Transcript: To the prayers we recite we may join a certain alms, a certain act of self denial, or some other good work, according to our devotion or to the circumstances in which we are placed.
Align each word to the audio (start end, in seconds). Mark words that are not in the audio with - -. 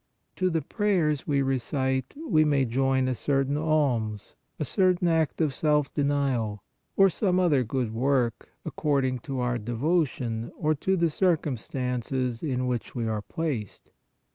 To 0.37 0.49
the 0.49 0.63
prayers 0.63 1.27
we 1.27 1.43
recite 1.43 2.15
we 2.17 2.43
may 2.43 2.65
join 2.65 3.07
a 3.07 3.13
certain 3.13 3.55
alms, 3.55 4.35
a 4.57 4.65
certain 4.65 5.07
act 5.07 5.39
of 5.41 5.53
self 5.53 5.93
denial, 5.93 6.63
or 6.97 7.07
some 7.07 7.39
other 7.39 7.63
good 7.63 7.93
work, 7.93 8.49
according 8.65 9.19
to 9.19 9.41
our 9.41 9.59
devotion 9.59 10.51
or 10.57 10.73
to 10.73 10.97
the 10.97 11.11
circumstances 11.11 12.41
in 12.41 12.65
which 12.65 12.95
we 12.95 13.07
are 13.07 13.21
placed. 13.21 13.91